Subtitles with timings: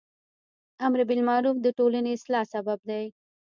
[0.85, 3.03] امر بالمعروف د ټولنی اصلاح سبب دی.